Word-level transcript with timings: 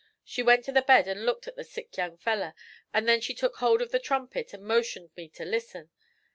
She 0.25 0.41
went 0.41 0.65
to 0.65 0.71
the 0.71 0.81
bed 0.81 1.07
an' 1.07 1.25
looked 1.25 1.47
at 1.47 1.55
the 1.55 1.63
sick 1.63 1.95
young 1.95 2.17
feller, 2.17 2.55
an' 2.91 3.05
then 3.05 3.21
she 3.21 3.35
took 3.35 3.57
hold 3.57 3.83
of 3.83 3.91
the 3.91 3.99
trumpet 3.99 4.51
and 4.51 4.63
motioned 4.63 5.11
me 5.15 5.29
to 5.29 5.45
listen. 5.45 5.91